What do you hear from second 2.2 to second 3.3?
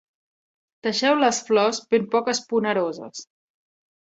esponeroses.